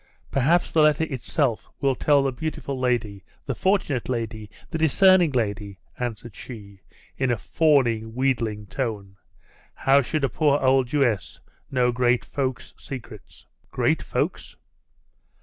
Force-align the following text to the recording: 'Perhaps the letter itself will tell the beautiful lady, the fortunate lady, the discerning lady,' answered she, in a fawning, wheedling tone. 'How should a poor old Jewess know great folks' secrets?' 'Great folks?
'Perhaps 0.31 0.71
the 0.71 0.81
letter 0.81 1.03
itself 1.03 1.69
will 1.79 1.93
tell 1.93 2.23
the 2.23 2.31
beautiful 2.31 2.79
lady, 2.79 3.23
the 3.45 3.53
fortunate 3.53 4.09
lady, 4.09 4.49
the 4.71 4.77
discerning 4.79 5.31
lady,' 5.31 5.77
answered 5.99 6.35
she, 6.35 6.81
in 7.19 7.29
a 7.29 7.37
fawning, 7.37 8.15
wheedling 8.15 8.65
tone. 8.65 9.15
'How 9.75 10.01
should 10.01 10.23
a 10.23 10.27
poor 10.29 10.59
old 10.59 10.87
Jewess 10.87 11.39
know 11.69 11.91
great 11.91 12.25
folks' 12.25 12.73
secrets?' 12.79 13.45
'Great 13.69 14.01
folks? 14.01 14.55